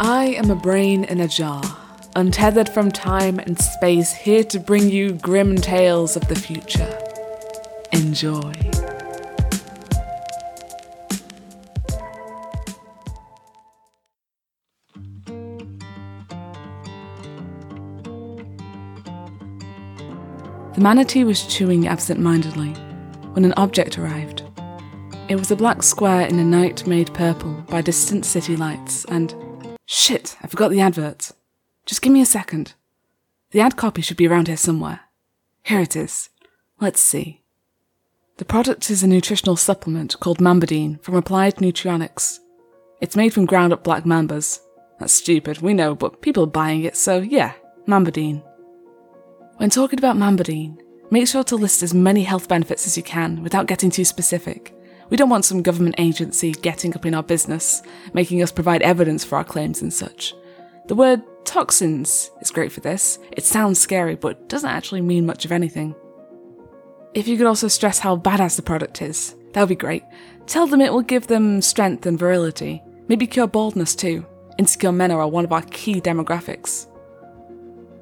I 0.00 0.34
am 0.36 0.50
a 0.50 0.56
brain 0.56 1.04
in 1.04 1.20
a 1.20 1.28
jar, 1.28 1.62
untethered 2.16 2.68
from 2.68 2.90
time 2.90 3.38
and 3.38 3.56
space, 3.56 4.12
here 4.12 4.42
to 4.44 4.58
bring 4.58 4.90
you 4.90 5.12
grim 5.12 5.54
tales 5.56 6.16
of 6.16 6.26
the 6.26 6.34
future. 6.34 6.98
Enjoy. 7.92 8.52
The 20.72 20.80
manatee 20.80 21.22
was 21.22 21.46
chewing 21.46 21.86
absent 21.86 22.18
mindedly 22.18 22.72
when 23.34 23.44
an 23.44 23.54
object 23.56 23.96
arrived. 23.96 24.42
It 25.28 25.36
was 25.36 25.52
a 25.52 25.56
black 25.56 25.84
square 25.84 26.26
in 26.26 26.40
a 26.40 26.44
night 26.44 26.84
made 26.84 27.14
purple 27.14 27.52
by 27.68 27.80
distant 27.80 28.24
city 28.26 28.56
lights, 28.56 29.04
and. 29.04 29.43
Shit, 29.86 30.36
I 30.42 30.46
forgot 30.46 30.70
the 30.70 30.80
advert. 30.80 31.32
Just 31.86 32.02
give 32.02 32.12
me 32.12 32.20
a 32.20 32.26
second. 32.26 32.74
The 33.50 33.60
ad 33.60 33.76
copy 33.76 34.02
should 34.02 34.16
be 34.16 34.26
around 34.26 34.48
here 34.48 34.56
somewhere. 34.56 35.00
Here 35.62 35.80
it 35.80 35.96
is. 35.96 36.30
Let's 36.80 37.00
see. 37.00 37.42
The 38.38 38.44
product 38.44 38.90
is 38.90 39.02
a 39.02 39.06
nutritional 39.06 39.56
supplement 39.56 40.18
called 40.18 40.38
Mambodine 40.38 41.00
from 41.02 41.14
Applied 41.14 41.56
Nutrionics. 41.56 42.40
It's 43.00 43.14
made 43.14 43.32
from 43.32 43.46
ground 43.46 43.72
up 43.72 43.84
black 43.84 44.04
mambas. 44.04 44.58
That's 44.98 45.12
stupid, 45.12 45.60
we 45.60 45.72
know, 45.72 45.94
but 45.94 46.20
people 46.20 46.44
are 46.44 46.48
buying 46.48 46.82
it, 46.82 46.96
so 46.96 47.20
yeah, 47.20 47.52
Mambodine. 47.86 48.42
When 49.58 49.70
talking 49.70 49.98
about 49.98 50.16
Mambodine, 50.16 50.78
make 51.10 51.28
sure 51.28 51.44
to 51.44 51.56
list 51.56 51.82
as 51.82 51.94
many 51.94 52.24
health 52.24 52.48
benefits 52.48 52.86
as 52.86 52.96
you 52.96 53.02
can 53.02 53.42
without 53.42 53.66
getting 53.66 53.90
too 53.90 54.04
specific. 54.04 54.73
We 55.10 55.16
don't 55.16 55.30
want 55.30 55.44
some 55.44 55.62
government 55.62 55.96
agency 55.98 56.52
getting 56.52 56.94
up 56.94 57.06
in 57.06 57.14
our 57.14 57.22
business, 57.22 57.82
making 58.12 58.42
us 58.42 58.52
provide 58.52 58.82
evidence 58.82 59.24
for 59.24 59.36
our 59.36 59.44
claims 59.44 59.82
and 59.82 59.92
such. 59.92 60.34
The 60.86 60.94
word 60.94 61.22
toxins 61.44 62.30
is 62.40 62.50
great 62.50 62.72
for 62.72 62.80
this. 62.80 63.18
It 63.32 63.44
sounds 63.44 63.78
scary, 63.78 64.14
but 64.14 64.48
doesn't 64.48 64.68
actually 64.68 65.02
mean 65.02 65.26
much 65.26 65.44
of 65.44 65.52
anything. 65.52 65.94
If 67.14 67.28
you 67.28 67.36
could 67.36 67.46
also 67.46 67.68
stress 67.68 67.98
how 67.98 68.16
badass 68.16 68.56
the 68.56 68.62
product 68.62 69.00
is, 69.02 69.34
that 69.52 69.60
would 69.60 69.68
be 69.68 69.76
great. 69.76 70.02
Tell 70.46 70.66
them 70.66 70.80
it 70.80 70.92
will 70.92 71.02
give 71.02 71.26
them 71.26 71.62
strength 71.62 72.06
and 72.06 72.18
virility. 72.18 72.82
Maybe 73.08 73.26
cure 73.26 73.46
baldness 73.46 73.94
too. 73.94 74.26
Insecure 74.58 74.92
men 74.92 75.10
are 75.10 75.28
one 75.28 75.44
of 75.44 75.52
our 75.52 75.62
key 75.62 76.00
demographics. 76.00 76.88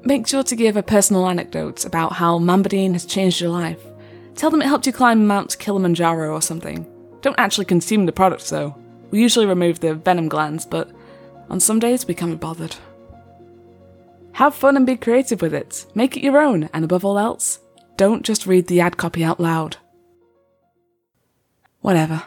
Make 0.03 0.27
sure 0.27 0.43
to 0.43 0.55
give 0.55 0.75
a 0.75 0.83
personal 0.83 1.27
anecdote 1.27 1.85
about 1.85 2.13
how 2.13 2.39
Mambodine 2.39 2.93
has 2.93 3.05
changed 3.05 3.39
your 3.39 3.51
life. 3.51 3.79
Tell 4.35 4.49
them 4.49 4.61
it 4.61 4.67
helped 4.67 4.87
you 4.87 4.93
climb 4.93 5.27
Mount 5.27 5.57
Kilimanjaro 5.59 6.33
or 6.33 6.41
something. 6.41 6.85
Don't 7.23 7.39
actually 7.39 7.65
consume 7.65 8.05
the 8.05 8.11
product 8.11 8.49
though. 8.49 8.75
We 9.09 9.21
usually 9.21 9.45
remove 9.45 9.79
the 9.79 9.95
venom 9.95 10.27
glands, 10.27 10.65
but 10.65 10.91
on 11.49 11.59
some 11.59 11.79
days 11.79 12.05
we 12.05 12.13
can't 12.13 12.31
be 12.31 12.37
bothered. 12.37 12.75
Have 14.33 14.53
fun 14.53 14.75
and 14.75 14.85
be 14.85 14.97
creative 14.97 15.41
with 15.41 15.53
it. 15.53 15.85
Make 15.95 16.17
it 16.17 16.23
your 16.23 16.37
own, 16.37 16.69
and 16.73 16.83
above 16.83 17.05
all 17.05 17.17
else, 17.17 17.59
don't 17.97 18.25
just 18.25 18.45
read 18.45 18.67
the 18.67 18.81
ad 18.81 18.97
copy 18.97 19.23
out 19.23 19.39
loud. 19.39 19.77
Whatever. 21.81 22.23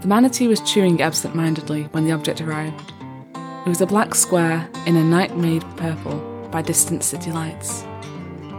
The 0.00 0.06
manatee 0.06 0.48
was 0.48 0.60
chewing 0.60 1.02
absent 1.02 1.34
mindedly 1.34 1.82
when 1.90 2.04
the 2.04 2.12
object 2.12 2.40
arrived. 2.40 2.92
It 3.34 3.68
was 3.68 3.80
a 3.82 3.86
black 3.86 4.14
square 4.14 4.70
in 4.86 4.96
a 4.96 5.04
night 5.04 5.36
made 5.36 5.64
purple 5.76 6.48
by 6.50 6.62
distant 6.62 7.02
city 7.02 7.32
lights, 7.32 7.84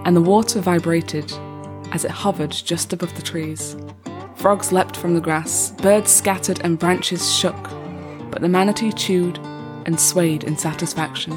and 0.10 0.18
the 0.18 0.22
water 0.22 0.60
vibrated 0.60 1.32
as 1.92 2.04
it 2.04 2.10
hovered 2.10 2.50
just 2.50 2.92
above 2.94 3.14
the 3.16 3.22
trees. 3.22 3.78
Frogs 4.34 4.72
leapt 4.72 4.98
from 4.98 5.14
the 5.14 5.22
grass, 5.22 5.70
birds 5.84 6.10
scattered, 6.10 6.60
and 6.64 6.80
branches 6.80 7.32
shook, 7.32 7.70
but 8.32 8.42
the 8.42 8.50
manatee 8.50 8.92
chewed 8.92 9.38
and 9.86 10.00
swayed 10.00 10.46
in 10.46 10.58
satisfaction, 10.58 11.30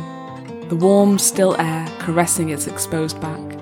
the 0.71 0.75
warm, 0.77 1.19
still 1.19 1.55
air 1.61 1.87
caressing 1.99 2.49
its 2.49 2.67
exposed 2.67 3.21
back. 3.21 3.59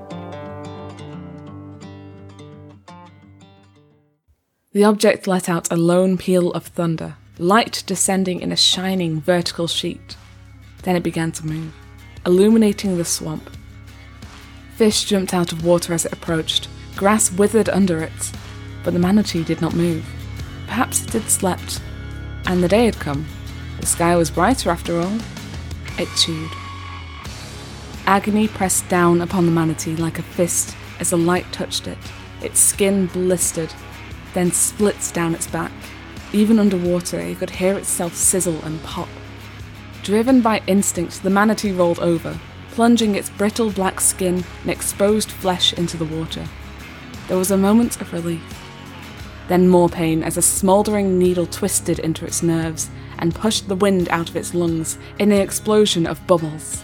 The 4.70 4.84
object 4.84 5.26
let 5.26 5.49
out 5.49 5.72
a 5.72 5.76
lone 5.76 6.19
peal 6.19 6.53
of 6.53 6.66
thunder, 6.66 7.16
light 7.37 7.82
descending 7.84 8.43
in 8.43 8.53
a 8.53 8.56
shining 8.56 9.20
vertical 9.20 9.66
sheet. 9.66 10.16
Then 10.84 10.94
it 10.94 11.03
began 11.03 11.32
to 11.32 11.47
move, 11.47 11.75
illuminating 12.25 12.97
the 12.97 13.04
swamp. 13.04 13.50
Fish 14.81 15.05
jumped 15.05 15.35
out 15.35 15.53
of 15.53 15.63
water 15.63 15.93
as 15.93 16.07
it 16.07 16.13
approached, 16.15 16.67
grass 16.97 17.31
withered 17.31 17.69
under 17.69 18.03
it, 18.03 18.33
but 18.83 18.95
the 18.95 18.99
manatee 18.99 19.45
did 19.45 19.61
not 19.61 19.75
move. 19.75 20.03
Perhaps 20.67 21.05
it 21.05 21.13
had 21.13 21.29
slept, 21.29 21.83
and 22.47 22.63
the 22.63 22.69
day 22.69 22.87
had 22.87 22.99
come. 22.99 23.27
The 23.79 23.85
sky 23.85 24.17
was 24.17 24.31
brighter 24.31 24.71
after 24.71 24.99
all. 24.99 25.19
It 25.99 26.09
chewed. 26.17 26.51
Agony 28.07 28.49
pressed 28.49 28.89
down 28.89 29.21
upon 29.21 29.45
the 29.45 29.53
manatee 29.53 29.97
like 29.97 30.19
a 30.19 30.23
fist 30.23 30.75
as 30.99 31.11
the 31.11 31.19
light 31.19 31.53
touched 31.53 31.87
it. 31.87 31.99
Its 32.41 32.59
skin 32.59 33.05
blistered, 33.05 33.75
then 34.33 34.51
splits 34.51 35.12
down 35.12 35.35
its 35.35 35.47
back. 35.47 35.73
Even 36.33 36.59
underwater, 36.59 37.21
it 37.21 37.39
could 37.39 37.51
hear 37.51 37.77
itself 37.77 38.15
sizzle 38.15 38.62
and 38.65 38.83
pop. 38.83 39.11
Driven 40.03 40.41
by 40.41 40.62
instinct, 40.67 41.23
the 41.23 41.29
manatee 41.29 41.73
rolled 41.73 41.99
over, 41.99 42.41
plunging 42.81 43.15
its 43.15 43.29
brittle 43.29 43.71
black 43.71 44.01
skin 44.01 44.43
and 44.63 44.71
exposed 44.71 45.31
flesh 45.31 45.75
into 45.75 45.99
the 45.99 46.05
water. 46.17 46.43
There 47.29 47.37
was 47.37 47.51
a 47.51 47.57
moment 47.59 48.01
of 48.01 48.11
relief. 48.11 48.65
Then 49.49 49.69
more 49.69 49.91
pain 49.91 50.23
as 50.23 50.39
a 50.39 50.41
smouldering 50.41 51.19
needle 51.19 51.45
twisted 51.45 51.99
into 51.99 52.25
its 52.25 52.43
nerves 52.43 52.89
and 53.19 53.35
pushed 53.35 53.69
the 53.69 53.77
wind 53.77 54.09
out 54.09 54.31
of 54.31 54.37
its 54.37 54.55
lungs 54.55 54.97
in 55.19 55.31
an 55.31 55.43
explosion 55.43 56.07
of 56.07 56.27
bubbles. 56.27 56.83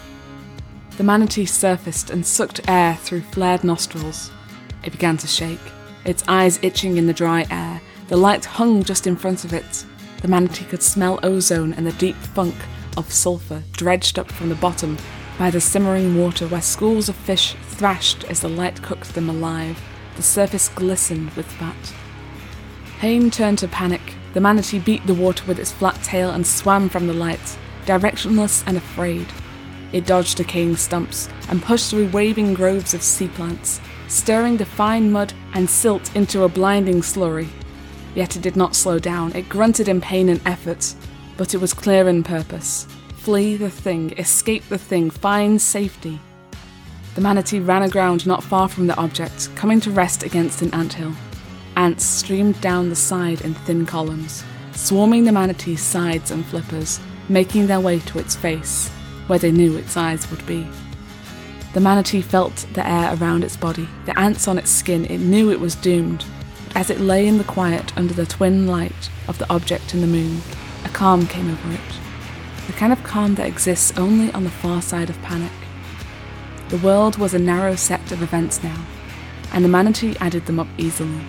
The 0.99 1.03
manatee 1.03 1.47
surfaced 1.47 2.11
and 2.11 2.27
sucked 2.27 2.69
air 2.69 2.97
through 2.97 3.23
flared 3.23 3.65
nostrils. 3.65 4.31
It 4.85 4.93
began 4.93 5.17
to 5.17 5.27
shake 5.27 5.73
its 6.05 6.25
eyes 6.29 6.59
itching 6.61 6.99
in 6.99 7.07
the 7.07 7.15
dry 7.15 7.47
air. 7.51 7.81
The 8.09 8.19
light 8.19 8.45
hung 8.45 8.83
just 8.83 9.07
in 9.07 9.17
front 9.17 9.47
of 9.47 9.55
it. 9.55 9.87
The 10.21 10.29
manatee 10.29 10.67
could 10.67 10.83
smell 10.83 11.19
ozone 11.23 11.73
and 11.73 11.87
the 11.87 11.93
deep 11.93 12.17
funk 12.17 12.55
of 12.99 13.11
sulphur 13.11 13.63
dredged 13.73 14.19
up 14.19 14.31
from 14.31 14.51
the 14.51 14.57
bottom 14.57 14.99
by 15.39 15.51
the 15.51 15.61
simmering 15.61 16.19
water 16.19 16.47
where 16.49 16.63
schools 16.63 17.09
of 17.09 17.17
fish 17.17 17.55
thrashed 17.63 18.25
as 18.25 18.41
the 18.41 18.49
light 18.49 18.83
cooked 18.83 19.15
them 19.15 19.29
alive. 19.29 19.81
The 20.17 20.23
surface 20.23 20.69
glistened 20.71 21.31
with 21.33 21.47
fat. 21.47 21.95
Pain 22.99 23.31
turned 23.31 23.59
to 23.59 23.69
panic. 23.69 24.15
The 24.33 24.41
manatee 24.41 24.79
beat 24.79 25.07
the 25.07 25.15
water 25.15 25.45
with 25.47 25.59
its 25.59 25.73
flat 25.73 26.03
tail 26.03 26.31
and 26.31 26.47
swam 26.47 26.89
from 26.89 27.07
the 27.07 27.13
light, 27.13 27.59
directionless 27.85 28.65
and 28.67 28.77
afraid. 28.77 29.27
It 29.93 30.07
dodged 30.07 30.39
decaying 30.39 30.77
stumps 30.77 31.29
and 31.49 31.63
pushed 31.63 31.91
through 31.91 32.09
waving 32.09 32.55
groves 32.55 32.95
of 32.95 33.03
sea 33.03 33.29
plants, 33.29 33.81
stirring 34.09 34.57
the 34.57 34.65
fine 34.65 35.13
mud 35.13 35.33
and 35.55 35.69
silt 35.69 36.15
into 36.17 36.43
a 36.43 36.49
blinding 36.49 37.01
slurry. 37.03 37.49
Yet 38.15 38.37
it 38.37 38.43
did 38.43 38.57
not 38.57 38.75
slow 38.75 38.99
down, 38.99 39.35
it 39.35 39.49
grunted 39.49 39.89
in 39.89 40.01
pain 40.01 40.29
and 40.29 40.41
effort, 40.47 40.95
but 41.37 41.55
it 41.55 41.61
was 41.61 41.75
clear 41.75 42.09
in 42.09 42.23
purpose. 42.23 42.87
Flee 43.27 43.57
the 43.57 43.71
thing, 43.71 44.13
escape 44.19 44.63
the 44.69 44.79
thing, 44.79 45.11
find 45.11 45.61
safety. 45.61 46.21
The 47.17 47.21
manatee 47.21 47.59
ran 47.59 47.83
aground 47.83 48.25
not 48.25 48.45
far 48.45 48.69
from 48.69 48.87
the 48.87 48.97
object, 48.97 49.53
coming 49.57 49.81
to 49.81 49.91
rest 49.91 50.23
against 50.23 50.63
an 50.63 50.73
anthill. 50.73 51.13
Ants 51.77 52.05
streamed 52.05 52.61
down 52.61 52.89
the 52.89 52.95
side 52.95 53.41
in 53.41 53.55
thin 53.55 53.85
columns, 53.85 54.45
swarming 54.75 55.25
the 55.25 55.33
manatee's 55.33 55.81
sides 55.81 56.31
and 56.31 56.47
flippers, 56.47 57.01
making 57.29 57.67
their 57.67 57.81
way 57.81 57.99
to 57.99 58.21
its 58.21 58.37
face, 58.37 58.91
where 59.27 59.41
they 59.41 59.51
knew 59.51 59.77
its 59.77 59.97
eyes 59.97 60.31
would 60.31 60.47
be. 60.47 60.65
The 61.75 61.81
manatee 61.81 62.23
felt 62.23 62.65
the 62.75 62.89
air 62.89 63.13
around 63.17 63.43
its 63.43 63.57
body, 63.57 63.89
the 64.05 64.17
ants 64.17 64.47
on 64.47 64.57
its 64.57 64.71
skin. 64.71 65.05
It 65.07 65.19
knew 65.19 65.51
it 65.51 65.59
was 65.59 65.75
doomed. 65.75 66.25
But 66.69 66.77
as 66.77 66.91
it 66.91 67.01
lay 67.01 67.27
in 67.27 67.39
the 67.39 67.43
quiet 67.43 67.93
under 67.99 68.15
the 68.15 68.25
twin 68.25 68.69
light 68.69 69.11
of 69.27 69.39
the 69.39 69.53
object 69.53 69.95
and 69.95 70.03
the 70.05 70.07
moon, 70.07 70.43
a 70.85 70.89
calm 70.91 71.27
came 71.27 71.51
over 71.51 71.73
it. 71.73 72.06
The 72.67 72.73
kind 72.73 72.93
of 72.93 73.03
calm 73.05 73.37
that 73.37 73.47
exists 73.47 73.97
only 73.97 74.33
on 74.33 74.45
the 74.45 74.51
far 74.51 74.83
side 74.83 75.09
of 75.09 75.21
panic. 75.23 75.53
The 76.69 76.79
world 76.79 77.17
was 77.17 77.33
a 77.33 77.39
narrow 77.39 77.77
set 77.77 78.11
of 78.11 78.23
events 78.23 78.63
now, 78.63 78.85
and 79.53 79.65
the 79.65 79.69
manatee 79.69 80.17
added 80.21 80.47
them 80.47 80.59
up 80.59 80.69
easily. 80.77 81.25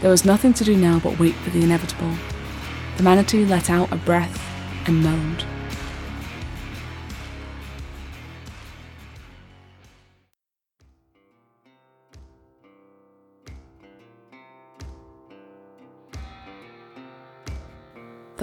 There 0.00 0.10
was 0.10 0.24
nothing 0.24 0.54
to 0.54 0.64
do 0.64 0.74
now 0.74 0.98
but 0.98 1.18
wait 1.18 1.34
for 1.34 1.50
the 1.50 1.62
inevitable. 1.62 2.14
The 2.96 3.02
manatee 3.02 3.44
let 3.44 3.68
out 3.68 3.92
a 3.92 3.96
breath 3.96 4.42
and 4.86 5.02
moaned. 5.02 5.44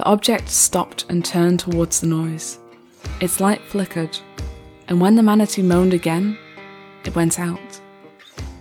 The 0.00 0.06
object 0.06 0.48
stopped 0.48 1.04
and 1.10 1.22
turned 1.22 1.60
towards 1.60 2.00
the 2.00 2.06
noise. 2.06 2.58
Its 3.20 3.38
light 3.38 3.60
flickered, 3.60 4.16
and 4.88 4.98
when 4.98 5.14
the 5.14 5.22
manatee 5.22 5.60
moaned 5.60 5.92
again, 5.92 6.38
it 7.04 7.14
went 7.14 7.38
out. 7.38 7.82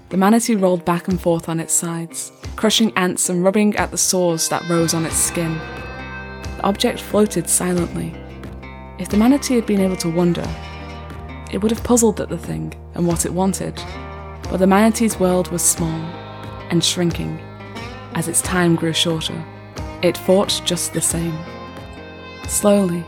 The 0.10 0.18
manatee 0.18 0.58
rolled 0.58 0.84
back 0.84 1.08
and 1.08 1.18
forth 1.18 1.48
on 1.48 1.62
its 1.62 1.72
sides, 1.72 2.34
crushing 2.58 2.92
ants 2.98 3.30
and 3.30 3.42
rubbing 3.42 3.74
at 3.78 3.90
the 3.90 3.98
sores 3.98 4.50
that 4.50 4.68
rose 4.68 4.94
on 4.94 5.06
its 5.06 5.16
skin. 5.16 5.58
The 6.58 6.64
object 6.66 7.00
floated 7.00 7.50
silently. 7.50 8.14
If 9.00 9.08
the 9.08 9.16
manatee 9.16 9.56
had 9.56 9.66
been 9.66 9.80
able 9.80 9.96
to 9.96 10.14
wonder, 10.14 10.46
it 11.54 11.60
would 11.60 11.72
have 11.72 11.86
puzzled 11.86 12.20
at 12.20 12.28
the 12.28 12.38
thing 12.38 12.74
and 12.96 13.08
what 13.08 13.26
it 13.26 13.34
wanted. 13.34 13.82
But 14.50 14.58
the 14.58 14.68
manatee's 14.68 15.22
world 15.22 15.50
was 15.54 15.62
small 15.62 16.02
and 16.70 16.84
shrinking 16.84 17.40
as 18.16 18.28
its 18.28 18.42
time 18.42 18.76
grew 18.76 18.92
shorter. 18.92 19.42
It 20.02 20.18
fought 20.18 20.62
just 20.64 20.94
the 20.94 21.02
same. 21.02 21.38
Slowly, 22.48 23.04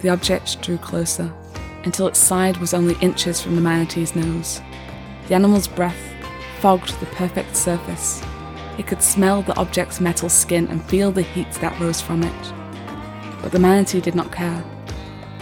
the 0.00 0.10
object 0.10 0.60
drew 0.60 0.76
closer 0.76 1.32
until 1.84 2.06
its 2.06 2.18
side 2.18 2.58
was 2.58 2.74
only 2.74 2.96
inches 3.00 3.40
from 3.40 3.56
the 3.56 3.62
manatee's 3.62 4.14
nose. 4.14 4.60
The 5.28 5.34
animal's 5.34 5.68
breath 5.68 5.96
fogged 6.60 6.98
the 7.00 7.06
perfect 7.06 7.56
surface. 7.56 8.22
It 8.78 8.86
could 8.86 9.02
smell 9.02 9.42
the 9.42 9.56
object's 9.56 10.00
metal 10.00 10.28
skin 10.28 10.66
and 10.68 10.84
feel 10.84 11.12
the 11.12 11.22
heat 11.22 11.50
that 11.52 11.78
rose 11.80 12.00
from 12.00 12.22
it. 12.22 12.52
But 13.40 13.52
the 13.52 13.58
manatee 13.58 14.00
did 14.00 14.14
not 14.14 14.32
care. 14.32 14.62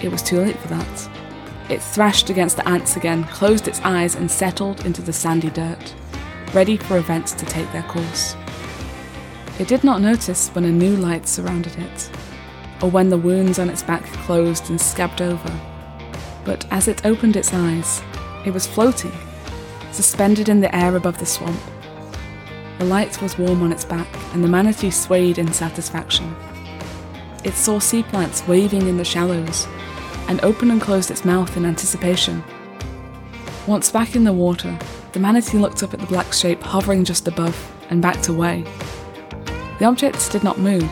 It 0.02 0.10
was 0.10 0.22
too 0.22 0.40
late 0.40 0.58
for 0.58 0.69
that. 0.69 1.10
It 1.69 1.82
thrashed 1.82 2.31
against 2.31 2.56
the 2.56 2.69
ants 2.69 2.96
again, 2.96 3.25
closed 3.25 3.66
its 3.66 3.81
eyes, 3.81 4.14
and 4.14 4.31
settled 4.31 4.84
into 4.84 5.02
the 5.02 5.12
sandy 5.12 5.50
dirt, 5.50 5.94
ready 6.52 6.76
for 6.76 6.96
events 6.96 7.32
to 7.32 7.46
take 7.46 7.70
their 7.72 7.84
course. 7.84 8.37
It 9.58 9.69
did 9.69 9.84
not 9.84 10.00
notice 10.00 10.49
when 10.50 10.64
a 10.64 10.72
new 10.72 10.96
light 10.96 11.28
surrounded 11.28 11.76
it, 11.78 12.10
or 12.81 12.90
when 12.90 13.10
the 13.10 13.19
wounds 13.19 13.58
on 13.58 13.69
its 13.69 13.82
back 13.82 14.04
closed 14.04 14.70
and 14.70 14.81
scabbed 14.81 15.20
over. 15.20 15.60
But 16.44 16.66
as 16.70 16.88
it 16.88 17.04
opened 17.04 17.37
its 17.37 17.52
eyes, 17.52 18.02
it 18.46 18.52
was 18.52 18.66
floating, 18.66 19.12
suspended 19.93 20.49
in 20.49 20.60
the 20.60 20.75
air 20.75 20.96
above 20.96 21.19
the 21.19 21.26
swamp. 21.26 21.60
The 22.78 22.87
light 22.87 23.20
was 23.20 23.38
warm 23.38 23.62
on 23.62 23.72
its 23.72 23.84
back, 23.84 24.08
and 24.32 24.43
the 24.43 24.49
manatee 24.49 24.90
swayed 24.90 25.38
in 25.38 25.52
satisfaction. 25.52 26.34
It 27.44 27.55
saw 27.55 27.78
sea 27.78 28.02
plants 28.02 28.46
waving 28.48 28.88
in 28.88 28.96
the 28.96 29.05
shallows, 29.05 29.69
and 30.28 30.43
opened 30.43 30.72
and 30.72 30.81
closed 30.81 31.10
its 31.10 31.25
mouth 31.25 31.56
in 31.56 31.66
anticipation. 31.66 32.43
Once 33.66 33.90
back 33.90 34.16
in 34.16 34.25
the 34.25 34.32
water, 34.32 34.76
the 35.12 35.20
manatee 35.20 35.58
looked 35.58 35.82
up 35.82 35.93
at 35.93 36.00
the 36.00 36.06
black 36.06 36.32
shape 36.32 36.62
hovering 36.62 37.05
just 37.05 37.28
above 37.28 37.70
and 37.90 38.00
backed 38.00 38.28
away. 38.28 38.64
The 39.82 39.88
objects 39.88 40.29
did 40.29 40.44
not 40.44 40.61
move. 40.61 40.88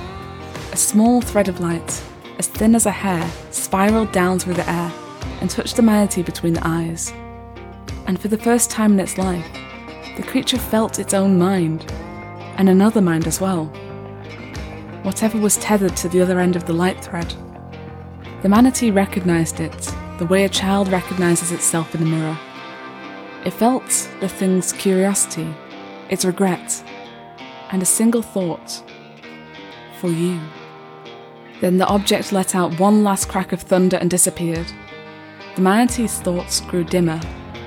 A 0.73 0.77
small 0.77 1.21
thread 1.21 1.47
of 1.47 1.61
light, 1.61 2.03
as 2.39 2.49
thin 2.49 2.75
as 2.75 2.87
a 2.87 2.91
hair, 2.91 3.25
spiraled 3.53 4.11
down 4.11 4.41
through 4.41 4.55
the 4.55 4.69
air 4.69 4.93
and 5.41 5.49
touched 5.49 5.77
the 5.77 5.83
manatee 5.83 6.25
between 6.25 6.55
the 6.55 6.67
eyes. 6.67 7.13
And 8.09 8.19
for 8.19 8.27
the 8.27 8.37
first 8.37 8.69
time 8.69 8.95
in 8.95 8.99
its 8.99 9.17
life, 9.17 9.47
the 10.17 10.25
creature 10.25 10.59
felt 10.59 10.99
its 10.99 11.15
own 11.15 11.39
mind, 11.39 11.89
and 12.57 12.69
another 12.69 13.01
mind 13.01 13.29
as 13.29 13.41
well 13.41 13.67
whatever 15.05 15.39
was 15.39 15.57
tethered 15.59 15.97
to 15.99 16.09
the 16.09 16.21
other 16.21 16.41
end 16.41 16.57
of 16.57 16.67
the 16.67 16.73
light 16.73 17.01
thread. 17.01 17.33
The 18.43 18.49
manatee 18.49 18.91
recognized 18.91 19.61
it 19.61 19.95
the 20.19 20.27
way 20.27 20.43
a 20.43 20.49
child 20.49 20.89
recognizes 20.89 21.53
itself 21.53 21.95
in 21.95 22.03
a 22.03 22.07
mirror. 22.07 22.37
It 23.45 23.53
felt 23.53 24.11
the 24.19 24.29
thing's 24.29 24.73
curiosity, 24.73 25.55
its 26.09 26.25
regret, 26.25 26.83
and 27.73 27.83
a 27.83 27.87
single 27.87 28.23
thought 28.23 28.83
for 30.01 30.09
you. 30.09 30.41
Then 31.61 31.77
the 31.77 31.87
object 31.87 32.33
let 32.33 32.55
out 32.55 32.81
one 32.81 33.05
last 33.05 33.29
crack 33.29 33.53
of 33.53 33.61
thunder 33.61 33.97
and 33.99 34.11
disappeared. 34.11 34.67
The 35.57 35.63
manatee's 35.63 36.19
thoughts 36.21 36.61
grew 36.63 36.85
dimmer 36.85 37.21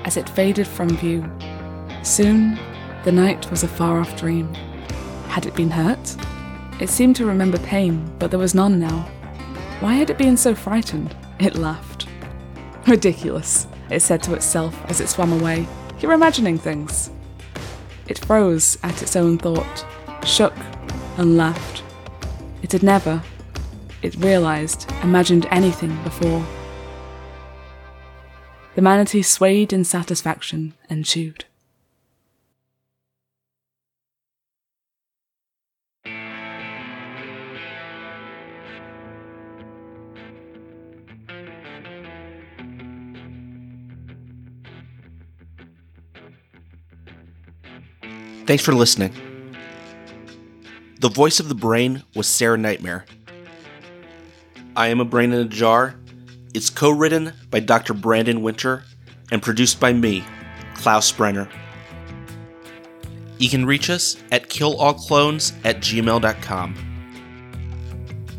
as 0.04 0.16
it 0.16 0.28
faded 0.28 0.66
from 0.66 0.96
view. 0.96 1.24
Soon, 2.02 2.58
the 3.04 3.12
night 3.12 3.50
was 3.50 3.62
a 3.62 3.68
far 3.68 4.00
off 4.00 4.16
dream. 4.16 4.52
Had 5.28 5.46
it 5.46 5.54
been 5.54 5.70
hurt? 5.70 6.16
It 6.80 6.88
seemed 6.88 7.16
to 7.16 7.26
remember 7.26 7.58
pain, 7.58 8.12
but 8.18 8.30
there 8.30 8.40
was 8.40 8.54
none 8.54 8.80
now. 8.80 9.08
Why 9.80 9.94
had 9.94 10.10
it 10.10 10.18
been 10.18 10.36
so 10.36 10.54
frightened? 10.54 11.14
It 11.38 11.54
laughed. 11.54 12.08
Ridiculous, 12.86 13.66
it 13.90 14.00
said 14.00 14.22
to 14.24 14.34
itself 14.34 14.78
as 14.86 15.00
it 15.00 15.08
swam 15.08 15.32
away. 15.32 15.66
You're 16.00 16.12
imagining 16.12 16.58
things. 16.58 17.10
It 18.06 18.18
froze 18.18 18.78
at 18.82 19.02
its 19.02 19.16
own 19.16 19.38
thought, 19.38 19.86
shook, 20.24 20.54
and 21.16 21.36
laughed. 21.36 21.82
It 22.62 22.72
had 22.72 22.82
never, 22.82 23.22
it 24.02 24.14
realized, 24.16 24.90
imagined 25.02 25.46
anything 25.50 26.02
before. 26.02 26.44
The 28.74 28.82
manatee 28.82 29.22
swayed 29.22 29.72
in 29.72 29.84
satisfaction 29.84 30.74
and 30.90 31.04
chewed. 31.04 31.44
Thanks 48.46 48.62
for 48.62 48.74
listening. 48.74 49.12
The 51.00 51.08
voice 51.08 51.40
of 51.40 51.48
the 51.48 51.54
brain 51.54 52.02
was 52.14 52.26
Sarah 52.26 52.58
Nightmare. 52.58 53.06
I 54.76 54.88
Am 54.88 55.00
a 55.00 55.04
Brain 55.04 55.32
in 55.32 55.40
a 55.40 55.44
Jar. 55.44 55.94
It's 56.52 56.68
co 56.68 56.90
written 56.90 57.32
by 57.50 57.60
Dr. 57.60 57.94
Brandon 57.94 58.42
Winter 58.42 58.84
and 59.30 59.42
produced 59.42 59.80
by 59.80 59.92
me, 59.92 60.24
Klaus 60.74 61.10
Brenner. 61.10 61.48
You 63.38 63.48
can 63.48 63.64
reach 63.66 63.88
us 63.88 64.16
at 64.30 64.48
killallclones 64.48 65.54
at 65.64 65.78
gmail.com. 65.78 66.74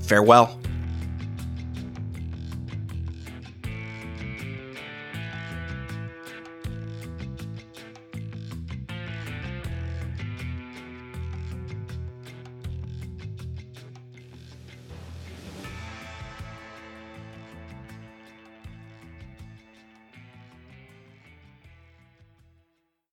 Farewell. 0.01 0.59